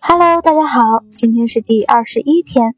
[0.00, 0.80] Hello，大家好，
[1.14, 2.74] 今天是第二十一天。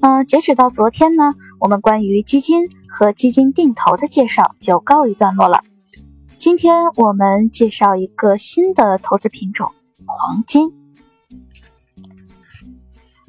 [0.00, 5.62] 嗯，截止到昨天呢，我们关于基金和基金定投的介绍就告一段落了。
[6.36, 9.72] 今天我们介绍一个新的投资品种——
[10.06, 10.72] 黄金。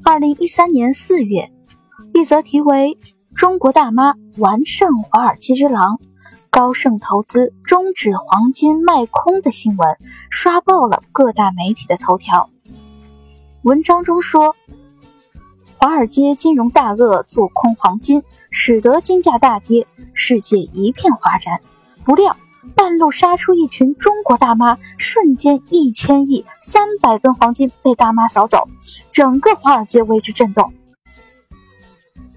[0.04, 1.52] 二零一三年四月，
[2.14, 2.98] 一则题为
[3.34, 6.00] “中国大妈完胜华尔街之狼，
[6.50, 9.96] 高盛投资终止黄金卖空”的新闻
[10.30, 12.48] 刷爆了各大媒体的头条。
[13.62, 14.56] 文章中说，
[15.76, 21.60] 华尔街金融大鳄做空黄金，使得金价大跌，世界一片哗然。
[22.02, 22.34] 不料，
[22.74, 28.66] 半路杀出一群中国大妈，瞬间一千亿、三百吨黄金被大妈扫走，
[29.12, 30.72] 整个华尔街为之震动。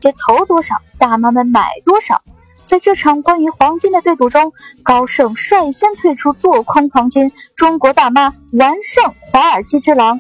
[0.02, 2.22] 这投多少，大妈们买多少。
[2.66, 4.52] 在这场关于黄金的对赌中，
[4.84, 10.20] 高盛率先退出做空黄金，中国大妈完胜华尔街之狼。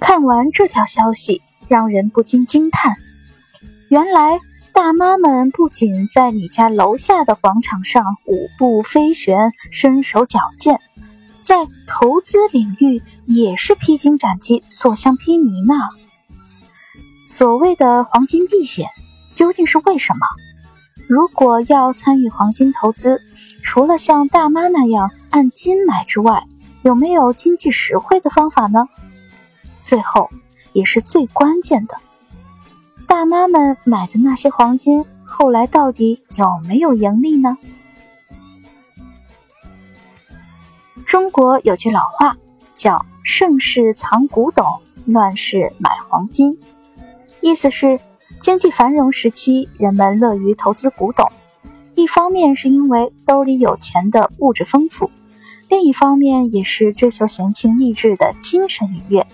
[0.00, 2.96] 看完这条消息，让人不禁惊叹：
[3.88, 4.38] 原来
[4.72, 10.80] 大妈们不仅在你家楼下的广场上舞步飞旋、身手矫健，
[11.42, 15.74] 在投资领域也是披荆斩棘、所向披靡呢。
[17.28, 18.86] 所谓的黄金避险，
[19.34, 20.20] 究竟是为什么？
[21.08, 23.20] 如果要参与黄金投资，
[23.62, 26.44] 除了像大妈那样按斤买之外，
[26.82, 28.86] 有没有经济实惠的方法呢？
[29.88, 30.28] 最后，
[30.74, 31.96] 也是最关键的，
[33.06, 37.56] 大妈们买的那些黄金，后来到底有没有盈利呢？
[41.06, 42.36] 中国有句老话
[42.74, 44.66] 叫“盛世藏古董，
[45.06, 46.58] 乱世买黄金”，
[47.40, 47.98] 意思是
[48.42, 51.26] 经济繁荣时期，人们乐于投资古董，
[51.94, 55.10] 一方面是因为兜里有钱的物质丰富，
[55.70, 59.26] 另一方面也是追求闲情逸致的精神愉悦。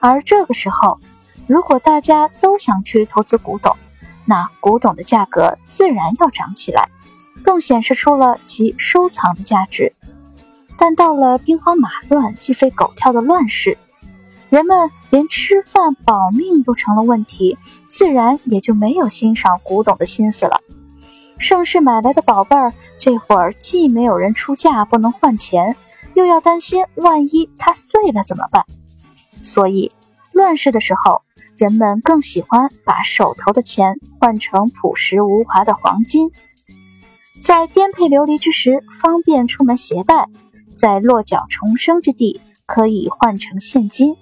[0.00, 0.98] 而这个时候，
[1.46, 3.76] 如果大家都想去投资古董，
[4.24, 6.88] 那古董的价格自然要涨起来，
[7.42, 9.92] 更显示出了其收藏的价值。
[10.78, 13.76] 但到了兵荒马乱、鸡飞狗跳的乱世，
[14.48, 17.58] 人们连吃饭保命都成了问题，
[17.90, 20.60] 自然也就没有欣赏古董的心思了。
[21.38, 25.76] 盛世买来的宝贝儿，这会儿既没有人出价不能换钱，
[26.14, 28.64] 又要担心万一它碎了怎么办。
[29.42, 29.90] 所以，
[30.32, 31.22] 乱世的时候，
[31.56, 36.30] 人们更喜欢把手头的钱换成朴实无华的黄金，
[37.42, 40.26] 在颠沛流离之时方便出门携带，
[40.76, 44.16] 在落脚重生之地可以换成现金。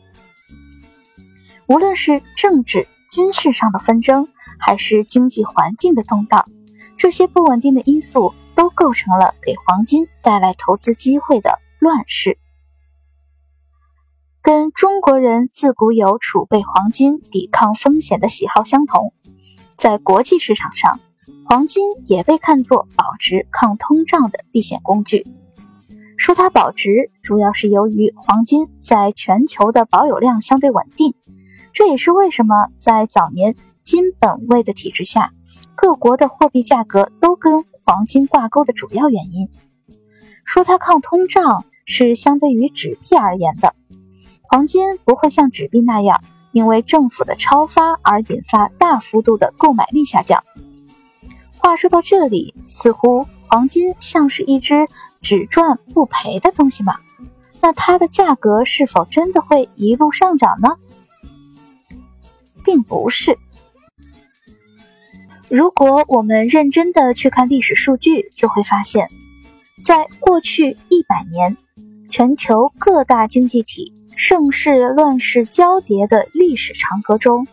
[1.67, 6.49] 无论是政治、军事上的纷争，还是经济环境的动荡，
[6.97, 12.39] 这些不稳定的因素都构成了给黄金带来投资机会的乱世。
[14.41, 19.13] 跟中国人自古有储备黄金、抵抗风险的喜好相同，
[19.77, 21.01] 在国际市场上，
[21.45, 25.27] 黄金也被看作保值、抗通胀的避险工具。
[26.17, 31.15] 说它保值，主要是由于黄金在全球的保有量相对稳定，
[31.73, 35.33] 这也是为什么在早年金本位的体制下，
[35.75, 39.49] 各国的货币价格都跟黄金挂钩的主要原因。
[40.45, 43.75] 说它抗通胀，是相对于纸币而言的。
[44.51, 46.23] 黄金不会像纸币那样，
[46.53, 50.43] 因为政府的超发而引发大幅度的购买力下降。
[51.59, 54.89] 话说到这里，似乎黄金像是一只
[55.21, 56.97] 只赚不赔的东西吗？
[57.61, 60.77] 那它的价格是否真的会一路上涨呢？
[62.65, 63.39] 并不是。
[65.51, 69.09] 如果我们认真的去看历史数据，就会发现，
[69.85, 71.59] 在过去一百年，
[72.09, 73.93] 全球各大经济体。
[74.19, 77.47] 盛世乱世交叠的历史长河中，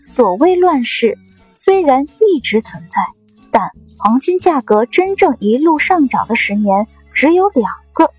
[0.00, 1.18] 所谓乱世
[1.54, 3.02] 虽然一直存在，
[3.50, 3.60] 但
[3.98, 8.12] 黄金价格真正一路上涨的十年只有两个，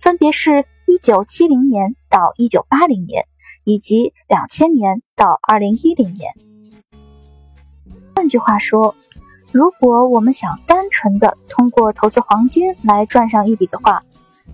[0.00, 3.26] 分别是一九七零年到一九八零年，
[3.64, 6.32] 以及两千年到二零一零年。
[8.14, 8.94] 换句话说，
[9.52, 14.02] 如果我们想单纯的通过投资黄金来赚上一笔的话，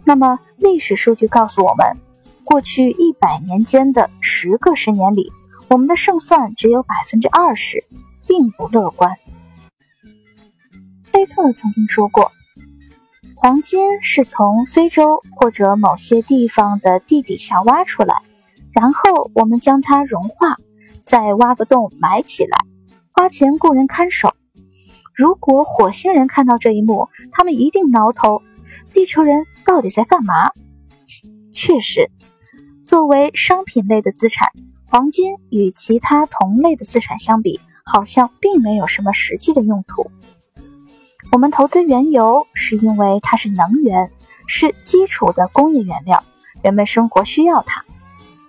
[0.04, 1.86] 那么历史数据告诉我们。
[2.44, 5.32] 过去一百年间的十个十年里，
[5.68, 7.84] 我们的胜算只有百分之二十，
[8.26, 9.16] 并不乐观。
[11.12, 12.32] 菲特曾经说过，
[13.36, 18.14] 黄金是从非洲或者某些地方的地底下挖出来，
[18.72, 20.56] 然后我们将它融化，
[21.02, 22.58] 再挖个洞埋起来，
[23.12, 24.34] 花钱雇人看守。
[25.14, 28.42] 如果火星人看到这一幕，他们一定挠头：
[28.92, 30.50] 地球人到底在干嘛？
[31.52, 32.10] 确实，
[32.92, 34.52] 作为商品类的资产，
[34.84, 40.10] 黄金与其他同类的资产相比，好像并没有什么实际的用途。
[41.32, 44.10] 我们投资原油，是因为它是能源，
[44.46, 46.22] 是基础的工业原料，
[46.60, 47.82] 人们生活需要它。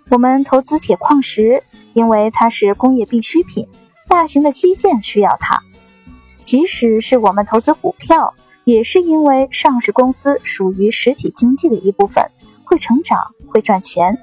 [0.09, 1.63] 我们投资铁矿石，
[1.93, 3.65] 因为它是工业必需品，
[4.09, 5.57] 大型的基建需要它。
[6.43, 8.33] 即使是我们投资股票，
[8.65, 12.29] 也是因为上市公司属于实体经济的一部分，
[12.65, 13.17] 会成长，
[13.47, 14.19] 会赚钱。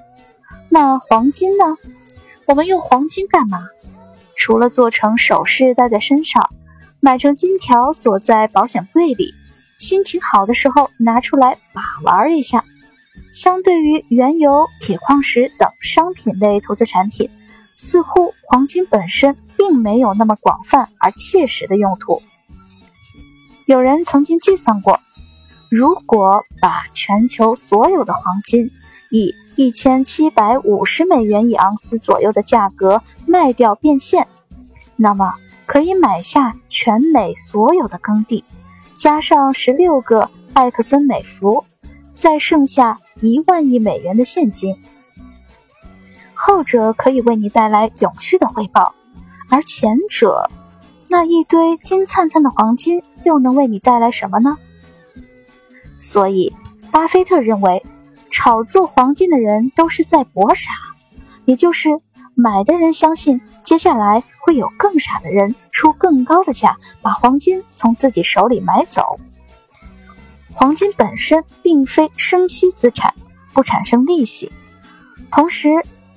[0.72, 1.64] 那黄金呢？
[2.46, 3.58] 我们用黄金干嘛？
[4.36, 6.48] 除了做成首饰戴在身上，
[7.00, 9.34] 买成金条锁在保险柜里，
[9.80, 12.64] 心情好的时候拿出来把玩一下。
[13.34, 17.28] 相对于原油、铁矿石等商品类投资产品，
[17.76, 22.22] 似乎黄金本身并没有那么广泛而切实的用途。
[23.66, 25.00] 有人曾经计算过，
[25.68, 28.70] 如果把全球所有的黄金
[29.10, 34.26] 以一千七百五十美元一盎司左右的价格卖掉变现，
[34.96, 35.34] 那么
[35.66, 38.42] 可以买下全美所有的耕地，
[38.96, 41.62] 加上十六个艾克森美孚。
[42.14, 44.74] 再剩下一万亿美元的现金，
[46.32, 48.94] 后者可以为你带来永续的回报，
[49.50, 50.50] 而前者
[51.08, 54.56] 那一堆金灿灿的黄金又能为你带来什么呢？
[56.00, 56.56] 所以，
[56.90, 57.84] 巴菲特认为，
[58.42, 60.70] 炒作黄金的人都是在博傻，
[61.44, 62.00] 也就是
[62.34, 69.20] 买的人相信接下来会有更傻的人出更高的价把黄金从自己手里买走。
[70.50, 73.12] 黄金本身并非生息资产，
[73.52, 74.50] 不产生利息。
[75.30, 75.68] 同时，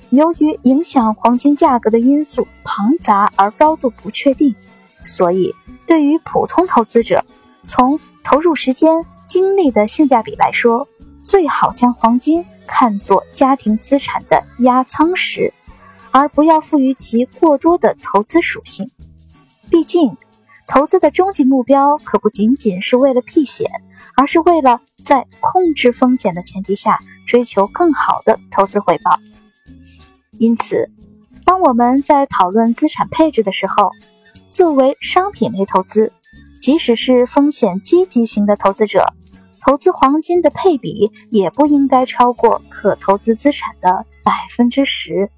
[0.09, 4.55] 由于影响黄金价格的因素庞杂而高度不确定，
[5.03, 5.53] 所以
[5.85, 7.25] 对于普通投资者，
[7.63, 10.87] 从投入时间、精力的性价比来说，
[11.23, 15.53] 最好将黄金看作家庭资产的压舱石，
[16.11, 18.91] 而不要赋予其过多的投资属性。
[19.69, 20.17] 毕竟，
[20.67, 23.69] 投资的终极目标可不仅仅是为了避险。
[24.15, 29.17] 而是为了在控制风险的前提下追求更好的投资回报。
[30.33, 30.91] 因此，
[31.45, 33.89] 当我们在讨论资产配置的时候，
[34.51, 36.13] 作为商品类投资，
[36.61, 39.03] 即使是风险积极型的投资者，
[39.65, 45.31] 投资黄金的配比也不应该超过可投资资产的百分之十。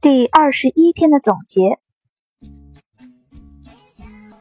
[0.00, 1.78] 第二十一天的总结。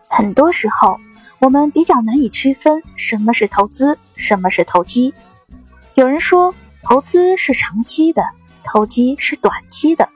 [0.07, 0.97] 很多时候，
[1.39, 5.13] 我们比较难以区分什么是投资，什么是投机。
[5.95, 8.23] 有人说，投资是长期的，
[8.63, 10.07] 投机是短期的；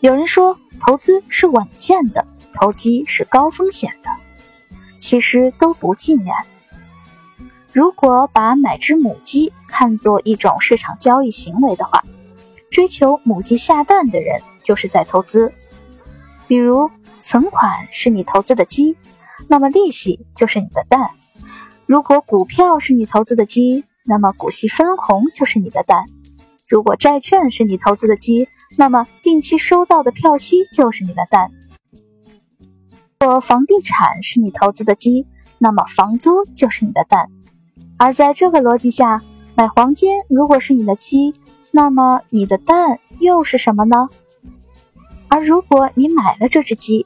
[0.00, 4.08] 有人说，投资是稳健的，投机是高风险的。
[5.06, 6.34] 其实都不尽然。
[7.72, 12.02] 如果把买只母鸡看作一种市场交易行为的话，
[12.72, 15.52] 追求母鸡下蛋的人就是在投资。
[16.48, 16.90] 比如，
[17.22, 18.96] 存款是你投资的鸡。
[19.46, 21.10] 那么利息就是你的蛋。
[21.86, 26.06] 如果股票是你投资的鸡，那么股息分红就是你的蛋。
[26.66, 31.52] 如果债券是你投资的鸡，那么定期收到的票息就是你的蛋。
[33.26, 35.26] 如果房地产是你投资的鸡，
[35.58, 37.28] 那么房租就是你的蛋。
[37.98, 39.20] 而在这个逻辑下，
[39.56, 41.34] 买黄金如果是你的鸡，
[41.72, 44.08] 那么你的蛋又是什么呢？
[45.26, 47.04] 而如果你买了这只鸡，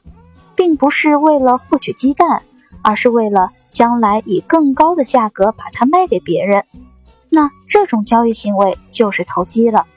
[0.55, 2.43] 并不是为了获取鸡蛋，
[2.83, 6.63] 而是为了将来以更高的价格把它卖给别人。
[7.29, 9.87] 那这种交易行为就是投机了。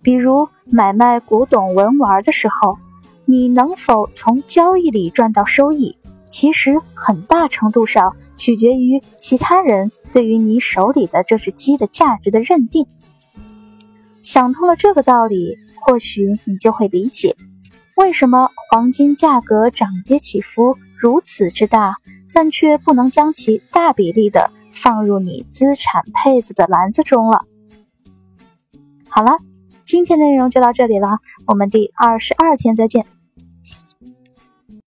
[0.00, 2.78] 比如买卖古董文玩的时候，
[3.24, 5.96] 你能否从交易里赚到收益，
[6.30, 12.86] 其实很大程度上取决于其他人对于你手里的这只鸡的价值的认定。
[14.22, 17.36] 想通了这个道理，或许你就会理解。
[17.96, 21.96] 为什么黄金价格涨跌起伏如此之大，
[22.32, 27.44] 但却不能将其大比例的放入你资产配置的篮子中了？
[29.08, 29.38] 好了，
[29.84, 33.04] 今天的内容就到这里了，我们第二十二天再见。